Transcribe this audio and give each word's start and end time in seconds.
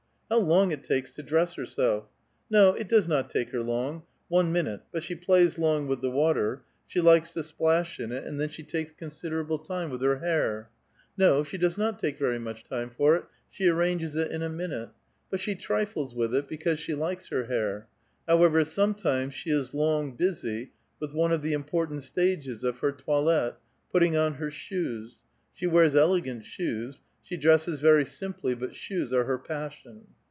How 0.31 0.37
long 0.39 0.71
it 0.71 0.85
t;akes 0.85 1.11
to 1.15 1.23
dress 1.23 1.55
herself! 1.55 2.05
No, 2.49 2.71
it 2.73 2.87
does 2.87 3.05
not 3.05 3.29
take 3.29 3.49
her 3.49 3.59
long,— 3.61 4.03
one 4.29 4.49
minute; 4.49 4.79
but 4.89 5.03
she 5.03 5.13
plays 5.13 5.59
long 5.59 5.87
with 5.87 5.99
the 5.99 6.09
water; 6.09 6.61
she 6.87 7.01
likes 7.01 7.33
to 7.33 7.43
splash 7.43 7.99
186 7.99 7.99
A 7.99 7.99
VITAL 7.99 8.09
QUESTION. 8.09 8.11
in 8.11 8.23
it, 8.23 8.27
and 8.29 8.39
then 8.39 8.49
she 8.49 8.63
takes 8.63 8.97
considerable 8.97 9.59
time 9.59 9.89
with 9.89 10.01
her 10.01 10.19
hair. 10.19 10.69
No, 11.17 11.43
she 11.43 11.57
does 11.57 11.77
not 11.77 11.99
take 11.99 12.17
very 12.17 12.39
much 12.39 12.63
time 12.63 12.89
for 12.91 13.17
it; 13.17 13.25
she 13.49 13.67
arranges 13.67 14.15
it 14.15 14.31
in 14.31 14.41
a 14.41 14.47
minute; 14.47 14.91
but 15.29 15.41
she 15.41 15.53
trides 15.53 16.13
with 16.15 16.33
it, 16.33 16.47
because 16.47 16.79
she 16.79 16.93
likes 16.93 17.27
her 17.27 17.47
hair; 17.47 17.89
however, 18.25 18.63
sometimes 18.63 19.33
she 19.33 19.49
is 19.49 19.73
long 19.73 20.15
busy 20.15 20.71
with 21.01 21.13
one 21.13 21.33
of 21.33 21.41
the 21.41 21.51
inii>ortant 21.51 21.97
sUiges 22.09 22.63
of 22.63 22.79
her 22.79 22.93
toilet, 22.93 23.55
putting 23.91 24.15
on 24.15 24.35
her 24.35 24.49
shoes; 24.49 25.19
she 25.53 25.67
wears 25.67 25.93
elegant 25.93 26.45
shoes; 26.45 27.01
she 27.21 27.35
dresses 27.35 27.81
very 27.81 28.05
simply, 28.05 28.55
but 28.55 28.73
shoes 28.73 29.11
are 29.11 29.25
her 29.25 29.37
passion. 29.37 30.05